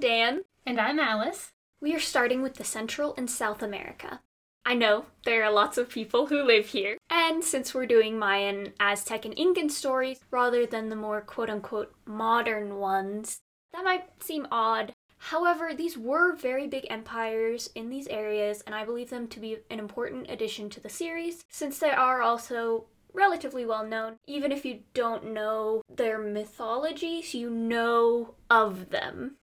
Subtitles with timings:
[0.00, 0.44] Dan.
[0.64, 1.52] And I'm Alice.
[1.78, 4.22] We are starting with the Central and South America.
[4.64, 8.72] I know there are lots of people who live here, and since we're doing Mayan,
[8.80, 13.40] Aztec, and Incan stories rather than the more quote unquote modern ones,
[13.74, 14.92] that might seem odd.
[15.18, 19.58] However, these were very big empires in these areas, and I believe them to be
[19.70, 24.16] an important addition to the series, since they are also relatively well known.
[24.26, 29.36] Even if you don't know their mythologies, you know of them.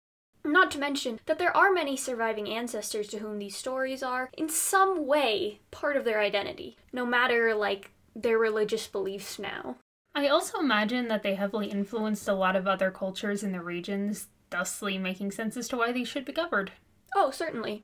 [0.46, 4.48] Not to mention that there are many surviving ancestors to whom these stories are, in
[4.48, 9.76] some way, part of their identity, no matter, like, their religious beliefs now.
[10.14, 14.28] I also imagine that they heavily influenced a lot of other cultures in the regions,
[14.50, 16.70] thusly making sense as to why these should be covered.
[17.14, 17.82] Oh, certainly.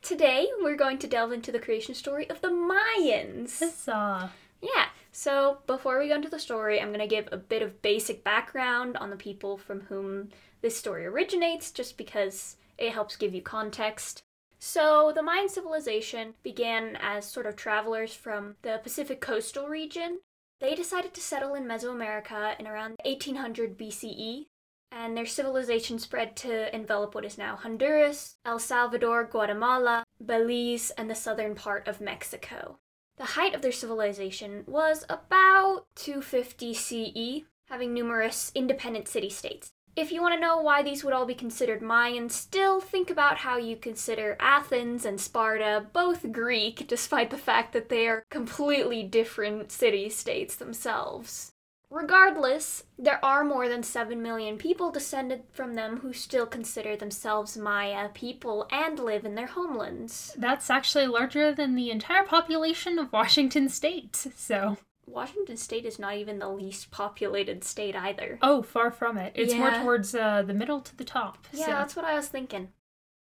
[0.00, 3.58] Today, we're going to delve into the creation story of the Mayans.
[3.58, 4.32] Huzzah!
[4.62, 7.82] Yeah, so before we go into the story, I'm going to give a bit of
[7.82, 10.30] basic background on the people from whom
[10.60, 14.22] this story originates just because it helps give you context.
[14.60, 20.18] So, the Mayan civilization began as sort of travelers from the Pacific coastal region.
[20.60, 24.46] They decided to settle in Mesoamerica in around 1800 BCE,
[24.90, 31.08] and their civilization spread to envelop what is now Honduras, El Salvador, Guatemala, Belize, and
[31.08, 32.78] the southern part of Mexico.
[33.16, 39.72] The height of their civilization was about 250 CE, having numerous independent city states.
[39.96, 43.38] If you want to know why these would all be considered Mayan, still think about
[43.38, 49.02] how you consider Athens and Sparta both Greek, despite the fact that they are completely
[49.02, 51.52] different city states themselves.
[51.90, 57.56] Regardless, there are more than 7 million people descended from them who still consider themselves
[57.56, 60.34] Maya people and live in their homelands.
[60.36, 64.76] That's actually larger than the entire population of Washington state, so.
[65.10, 68.38] Washington State is not even the least populated state either.
[68.42, 69.32] Oh, far from it.
[69.34, 71.46] It's more towards uh, the middle to the top.
[71.52, 71.72] Yeah, so.
[71.72, 72.68] that's what I was thinking.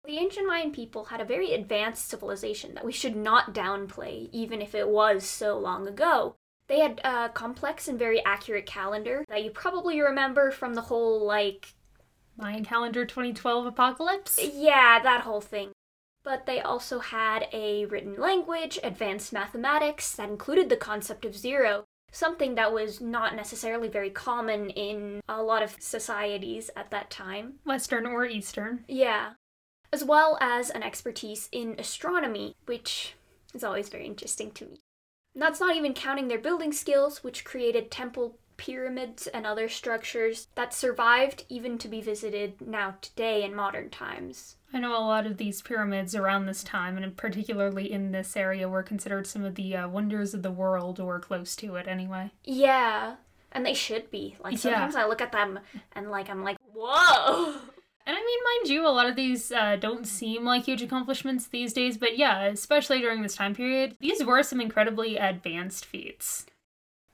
[0.05, 4.61] The ancient Mayan people had a very advanced civilization that we should not downplay, even
[4.61, 6.35] if it was so long ago.
[6.67, 11.25] They had a complex and very accurate calendar that you probably remember from the whole,
[11.25, 11.73] like,
[12.37, 14.39] Mayan calendar 2012 apocalypse.
[14.41, 15.71] yeah, that whole thing.
[16.23, 21.85] But they also had a written language, advanced mathematics that included the concept of zero,
[22.11, 27.55] something that was not necessarily very common in a lot of societies at that time.
[27.65, 28.85] Western or Eastern.
[28.87, 29.31] Yeah.
[29.91, 33.15] As well as an expertise in astronomy, which
[33.53, 34.79] is always very interesting to me.
[35.33, 40.47] And that's not even counting their building skills, which created temple pyramids and other structures
[40.53, 44.55] that survived even to be visited now today in modern times.
[44.71, 48.69] I know a lot of these pyramids around this time, and particularly in this area,
[48.69, 52.29] were considered some of the uh, wonders of the world, or close to it anyway.
[52.43, 53.15] Yeah,
[53.51, 54.35] and they should be.
[54.43, 54.59] Like Yeah.
[54.59, 55.57] sometimes I look at them
[55.93, 57.55] and like I'm like, whoa.
[58.05, 61.47] And I mean, mind you, a lot of these uh, don't seem like huge accomplishments
[61.47, 66.45] these days, but yeah, especially during this time period, these were some incredibly advanced feats.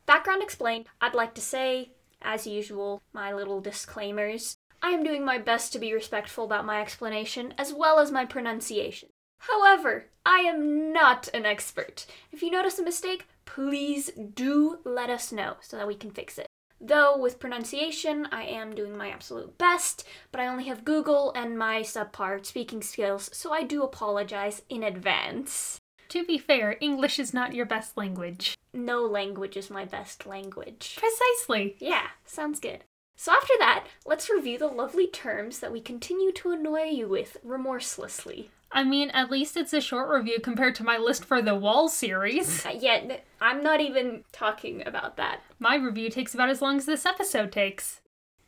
[0.08, 0.88] Background explained.
[1.02, 1.92] I'd like to say,
[2.22, 4.56] as usual, my little disclaimers.
[4.82, 8.24] I am doing my best to be respectful about my explanation as well as my
[8.24, 9.10] pronunciation.
[9.40, 12.06] However, I am not an expert.
[12.32, 16.38] If you notice a mistake, please do let us know so that we can fix
[16.38, 16.48] it.
[16.80, 21.58] Though with pronunciation, I am doing my absolute best, but I only have Google and
[21.58, 25.82] my subpar speaking skills, so I do apologize in advance.
[26.10, 28.58] To be fair, English is not your best language.
[28.74, 30.98] No language is my best language.
[30.98, 31.76] Precisely.
[31.80, 32.84] Yeah, sounds good.
[33.16, 37.38] So after that, let's review the lovely terms that we continue to annoy you with
[37.44, 38.52] remorselessly.
[38.72, 41.90] I mean, at least it's a short review compared to my list for the Wall
[41.90, 42.66] series.
[42.66, 45.42] Uh, yet, I'm not even talking about that.
[45.58, 48.02] My review takes about as long as this episode takes.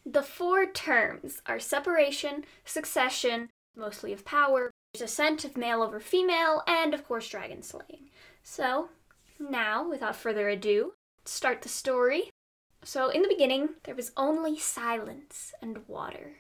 [0.05, 6.93] The four terms are separation, succession, mostly of power, descent of male over female, and
[6.93, 8.09] of course dragon slaying.
[8.43, 8.89] So,
[9.39, 10.93] now, without further ado,
[11.25, 12.29] start the story.
[12.83, 16.37] So, in the beginning, there was only silence and water.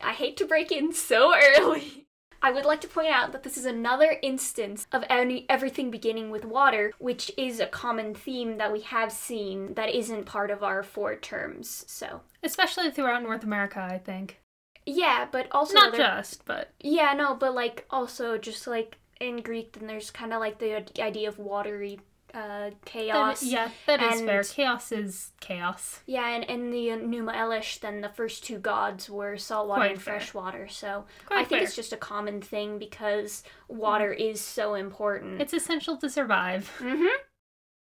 [0.00, 2.06] I hate to break in so early.
[2.44, 6.30] I would like to point out that this is another instance of any, everything beginning
[6.30, 10.62] with water, which is a common theme that we have seen that isn't part of
[10.62, 11.84] our four terms.
[11.86, 14.40] So, Especially throughout North America, I think.
[14.86, 19.36] Yeah, but also Not other- just, but Yeah, no, but like also just like in
[19.42, 22.00] Greek, then there's kind of like the idea of watery
[22.34, 23.40] uh, chaos.
[23.40, 24.42] That- yeah, that is and- fair.
[24.42, 26.00] Chaos is chaos.
[26.06, 30.02] Yeah, and in the Enuma Elish, then the first two gods were saltwater Quite and
[30.02, 30.14] fair.
[30.18, 30.66] freshwater.
[30.68, 31.62] So Quite I think fair.
[31.64, 35.42] it's just a common thing because water is so important.
[35.42, 36.72] It's essential to survive.
[36.78, 37.04] Mm-hmm.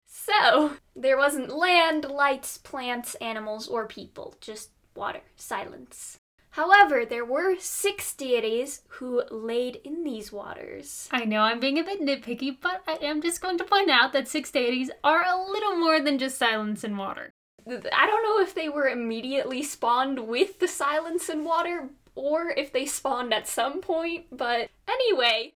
[0.06, 4.36] So there wasn't land, lights, plants, animals, or people.
[4.42, 6.20] Just water, silence.
[6.58, 11.08] However, there were six deities who laid in these waters.
[11.12, 14.12] I know I'm being a bit nitpicky, but I am just going to point out
[14.14, 17.30] that six deities are a little more than just silence and water.
[17.68, 22.74] I don't know if they were immediately spawned with the silence and water or if
[22.74, 25.54] they spawned at some point, but anyway,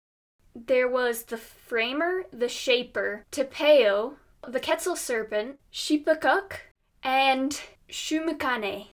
[0.54, 4.14] there was the framer, the shaper, Tepeu,
[4.46, 6.52] the Quetzal serpent, Xpiyacoc,
[7.02, 7.60] and
[7.90, 8.86] Xmucane.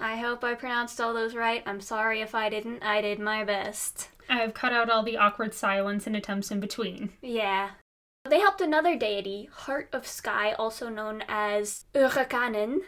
[0.00, 1.62] I hope I pronounced all those right.
[1.66, 2.82] I'm sorry if I didn't.
[2.82, 4.08] I did my best.
[4.30, 7.10] I have cut out all the awkward silence and attempts in between.
[7.20, 7.70] Yeah.
[8.28, 12.80] They helped another deity, Heart of Sky, also known as Urakanen.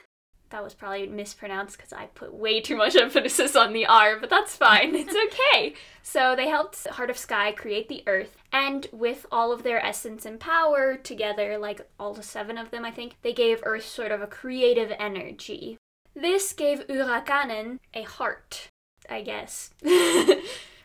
[0.51, 4.31] That was probably mispronounced because I put way too much emphasis on the R, but
[4.31, 4.95] that's fine.
[4.95, 5.75] It's okay.
[6.03, 10.27] so they helped Heart of Sky create the Earth, and with all of their essence
[10.27, 14.13] and power together, like all the seven of them, I think, they gave Earth sort
[14.13, 15.79] of a creative energy.
[16.15, 18.69] This gave Urakanen a heart,
[19.09, 19.71] I guess.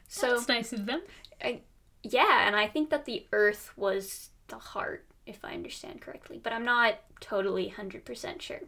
[0.08, 1.02] so That's nice of them.
[1.44, 1.62] I,
[2.04, 6.54] yeah, and I think that the Earth was the heart, if I understand correctly, but
[6.54, 8.62] I'm not totally 100% sure.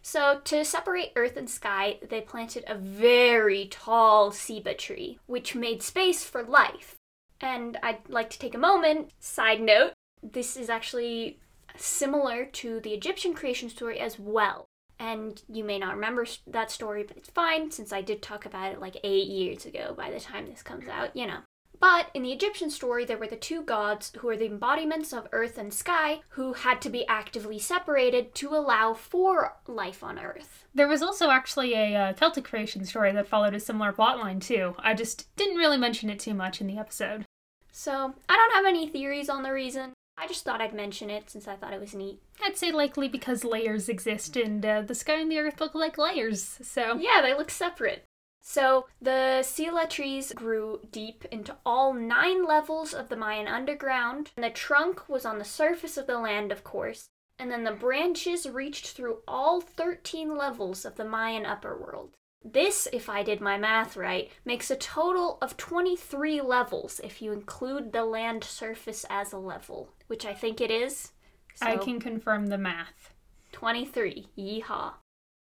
[0.00, 5.82] So, to separate earth and sky, they planted a very tall ceiba tree, which made
[5.82, 6.94] space for life.
[7.40, 11.38] And I'd like to take a moment, side note, this is actually
[11.76, 14.64] similar to the Egyptian creation story as well.
[14.98, 18.72] And you may not remember that story, but it's fine since I did talk about
[18.72, 21.38] it like eight years ago by the time this comes out, you know.
[21.80, 25.28] But in the Egyptian story, there were the two gods who were the embodiments of
[25.32, 30.64] earth and sky who had to be actively separated to allow for life on earth.
[30.74, 34.74] There was also actually a uh, Celtic creation story that followed a similar plotline, too.
[34.78, 37.24] I just didn't really mention it too much in the episode.
[37.70, 39.92] So, I don't have any theories on the reason.
[40.20, 42.20] I just thought I'd mention it since I thought it was neat.
[42.42, 45.96] I'd say likely because layers exist and uh, the sky and the earth look like
[45.96, 46.96] layers, so.
[46.98, 48.04] Yeah, they look separate.
[48.40, 54.44] So the Sila trees grew deep into all nine levels of the Mayan underground, and
[54.44, 58.48] the trunk was on the surface of the land, of course, and then the branches
[58.48, 62.16] reached through all 13 levels of the Mayan upper world.
[62.44, 67.32] This, if I did my math right, makes a total of 23 levels if you
[67.32, 71.12] include the land surface as a level, which I think it is.
[71.54, 73.12] So, I can confirm the math.
[73.52, 74.28] 23.
[74.38, 74.92] Yeehaw.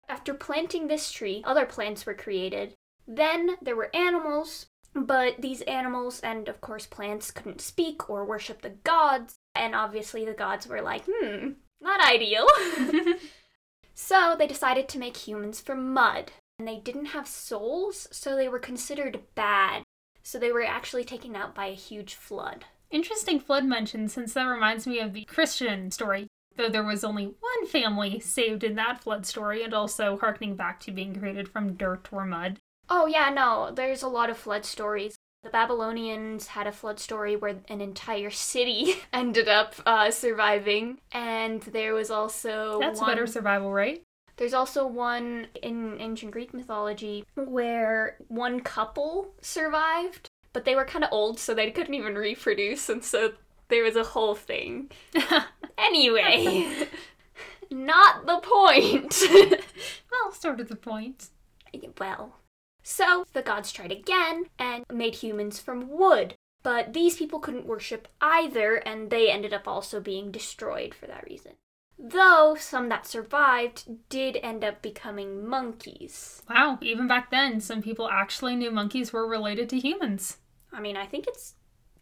[0.08, 2.74] After planting this tree, other plants were created,
[3.06, 8.62] then there were animals, but these animals and, of course, plants couldn't speak or worship
[8.62, 11.50] the gods, and obviously the gods were like, hmm,
[11.80, 12.46] not ideal.
[13.94, 16.32] so they decided to make humans from mud.
[16.58, 19.82] And they didn't have souls, so they were considered bad.
[20.22, 22.64] So they were actually taken out by a huge flood.
[22.90, 27.26] Interesting flood mention, since that reminds me of the Christian story though there was only
[27.26, 31.74] one family saved in that flood story, and also harkening back to being created from
[31.74, 32.58] dirt or mud.
[32.88, 35.16] Oh, yeah, no, there's a lot of flood stories.
[35.42, 41.62] The Babylonians had a flood story where an entire city ended up uh, surviving, and
[41.62, 42.78] there was also.
[42.80, 43.10] That's one...
[43.10, 44.02] better survival rate.
[44.36, 51.04] There's also one in ancient Greek mythology where one couple survived, but they were kind
[51.04, 53.32] of old, so they couldn't even reproduce, and so
[53.68, 54.90] there was a whole thing.
[55.78, 56.86] anyway,
[57.70, 59.22] not the point.
[60.10, 61.28] well, sort of the point.
[61.98, 62.36] Well,
[62.82, 66.34] so the gods tried again and made humans from wood.
[66.62, 71.24] But these people couldn't worship either, and they ended up also being destroyed for that
[71.24, 71.52] reason.
[71.98, 76.42] Though some that survived did end up becoming monkeys.
[76.48, 80.36] Wow, even back then, some people actually knew monkeys were related to humans.
[80.72, 81.54] I mean, I think it's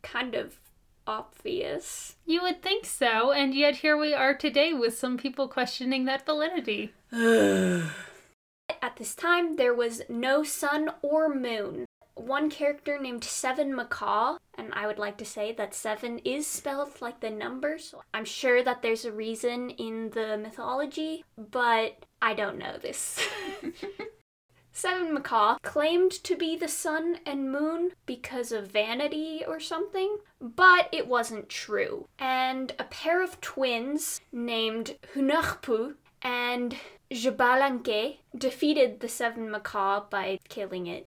[0.03, 0.59] kind of
[1.07, 2.17] obvious.
[2.27, 6.27] You would think so, and yet here we are today with some people questioning that
[6.27, 6.93] validity.
[7.13, 11.87] At this time, there was no sun or moon.
[12.15, 17.01] One character named Seven Macaw, and I would like to say that seven is spelled
[17.01, 22.35] like the number, so I'm sure that there's a reason in the mythology, but I
[22.35, 23.21] don't know this.
[24.77, 30.89] Seven Macaw claimed to be the sun and moon because of vanity or something, but
[30.91, 32.09] it wasn't true.
[32.19, 36.77] And a pair of twins named Hunahpu and
[37.09, 41.05] Jabalanque defeated the Seven Macaw by killing it.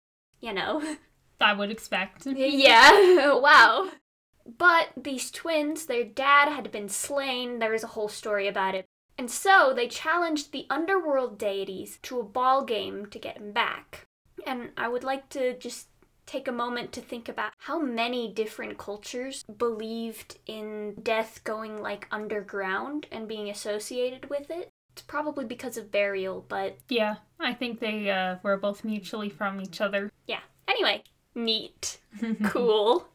[0.43, 0.97] You know.
[1.41, 2.27] I would expect.
[2.27, 3.89] yeah, wow.
[4.59, 7.59] But these twins, their dad had been slain.
[7.59, 8.85] There is a whole story about it.
[9.19, 14.07] And so they challenged the underworld deities to a ball game to get him back.
[14.47, 15.89] And I would like to just
[16.27, 22.09] take a moment to think about how many different cultures believed in death going like
[22.11, 24.71] underground and being associated with it.
[24.93, 29.61] It's probably because of burial, but Yeah, I think they uh, were both mutually from
[29.61, 30.11] each other.
[30.27, 30.41] yeah.
[30.69, 31.03] Anyway,
[31.35, 31.99] neat.
[32.45, 33.09] cool.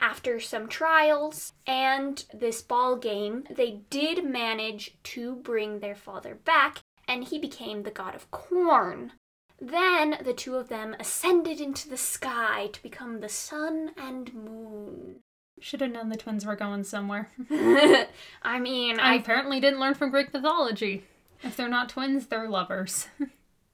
[0.00, 6.80] After some trials and this ball game, they did manage to bring their father back,
[7.06, 9.12] and he became the god of corn.
[9.60, 15.20] Then the two of them ascended into the sky to become the sun and moon.
[15.64, 17.30] Should have known the twins were going somewhere.
[18.42, 21.04] I mean, I I apparently didn't learn from Greek mythology.
[21.42, 23.08] If they're not twins, they're lovers.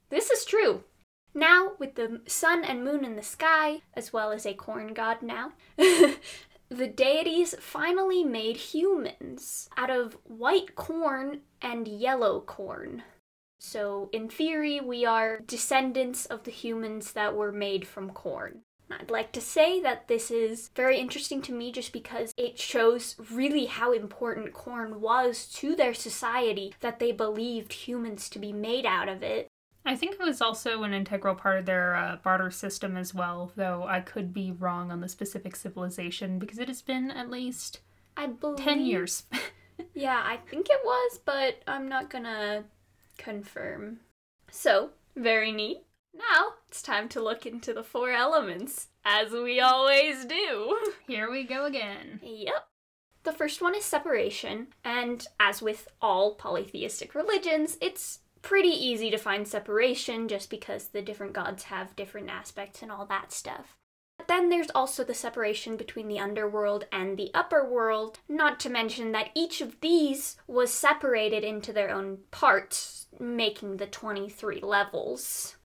[0.09, 0.83] This is true.
[1.35, 5.23] Now, with the sun and moon in the sky, as well as a corn god
[5.23, 13.05] now, the deities finally made humans out of white corn and yellow corn.
[13.61, 18.63] So, in theory, we are descendants of the humans that were made from corn.
[18.91, 23.17] I'd like to say that this is very interesting to me just because it shows
[23.31, 28.87] really how important corn was to their society that they believed humans to be made
[28.87, 29.49] out of it.
[29.87, 33.53] I think it was also an integral part of their uh, barter system as well,
[33.57, 37.81] though I could be wrong on the specific civilization because it has been at least
[38.17, 39.25] I believe 10 years.
[39.95, 42.65] Yeah, I think it was, but I'm not gonna
[43.19, 44.01] confirm.
[44.51, 45.83] So, very neat.
[46.15, 50.79] Now, it's time to look into the four elements, as we always do.
[51.09, 52.21] Here we go again.
[52.23, 52.65] Yep.
[53.25, 59.19] The first one is separation, and as with all polytheistic religions, it's pretty easy to
[59.19, 63.77] find separation just because the different gods have different aspects and all that stuff.
[64.17, 68.71] But then there's also the separation between the underworld and the upper world, not to
[68.71, 75.57] mention that each of these was separated into their own parts, making the 23 levels.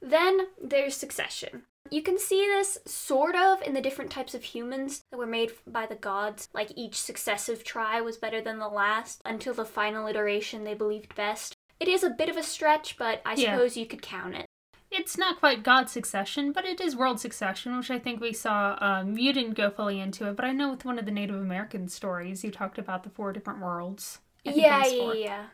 [0.00, 1.62] Then there's succession.
[1.90, 5.52] You can see this sort of in the different types of humans that were made
[5.66, 6.48] by the gods.
[6.54, 11.14] Like each successive try was better than the last until the final iteration they believed
[11.16, 11.54] best.
[11.80, 13.54] It is a bit of a stretch, but I Yeah.
[13.54, 14.46] suppose you could count it.
[14.90, 18.76] It's not quite God succession, but it is world succession, which I think we saw.
[18.80, 21.36] Um, you didn't go fully into it, but I know with one of the Native
[21.36, 24.18] American stories, you talked about the four different worlds.
[24.44, 25.44] I think it Yeah, yeah, yeah.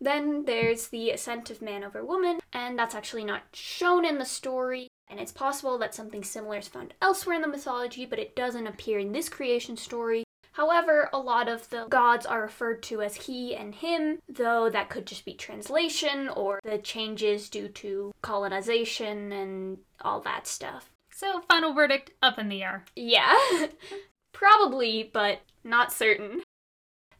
[0.00, 4.24] Then there's the ascent of man over woman, and that's actually not shown in the
[4.24, 4.88] story.
[5.08, 8.66] And it's possible that something similar is found elsewhere in the mythology, but it doesn't
[8.66, 10.24] appear in this creation story.
[10.52, 14.88] However, a lot of the gods are referred to as he and him, though that
[14.88, 20.90] could just be translation or the changes due to colonization and all that stuff.
[21.10, 22.86] So, final verdict up in the air.
[22.96, 23.36] Yeah,
[24.32, 26.42] probably, but not certain.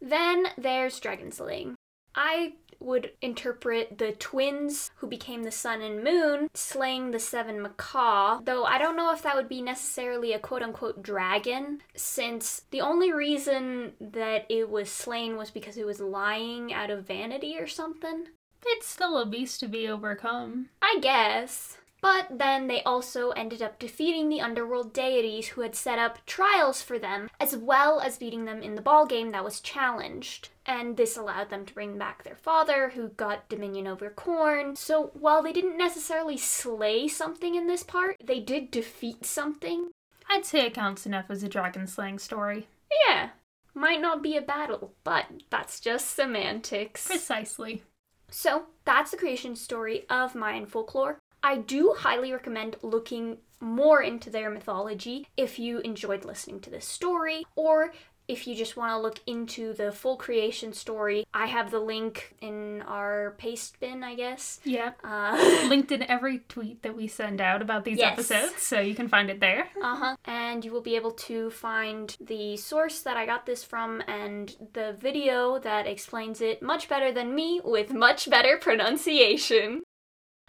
[0.01, 1.75] Then there's dragon slaying.
[2.15, 8.41] I would interpret the twins who became the sun and moon slaying the seven macaw,
[8.45, 12.81] though I don't know if that would be necessarily a quote unquote dragon, since the
[12.81, 17.67] only reason that it was slain was because it was lying out of vanity or
[17.67, 18.27] something.
[18.65, 20.71] It's still a beast to be overcome.
[20.83, 21.79] I guess.
[22.01, 26.83] But then they also ended up defeating the underworld deities who had set up trials
[26.83, 30.51] for them, as well as beating them in the ball game that was challenged.
[30.67, 34.77] And this allowed them to bring back their father, who got dominion over corn.
[34.77, 39.91] So while they didn't necessarily slay something in this part, they did defeat something.
[40.29, 42.67] I'd say it counts enough as a dragon slaying story.
[43.07, 43.31] Yeah,
[43.75, 47.07] might not be a battle, but that's just semantics.
[47.07, 47.83] Precisely.
[48.29, 51.19] So, that's the creation story of Mayan folklore.
[51.47, 56.85] I do highly recommend looking more into their mythology if you enjoyed listening to this
[56.85, 57.93] story, or
[58.27, 61.25] if you just want to look into the full creation story.
[61.33, 64.59] I have the link in our paste bin, I guess.
[64.65, 64.95] Yeah.
[65.05, 68.15] Uh Linked in every tweet that we send out about these Yes.
[68.15, 69.69] episodes, so you can find it there.
[69.81, 70.17] Uh-huh.
[70.25, 74.57] And you will be able to find the source that I got this from and
[74.73, 79.83] the video that explains it much better than me with much better pronunciation.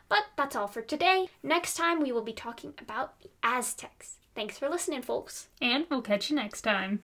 [0.10, 1.28] But that's all for today.
[1.44, 4.18] Next time we will be talking about the Aztecs.
[4.36, 5.50] Thanks for listening, folks.
[5.62, 7.02] And we'll catch you next time.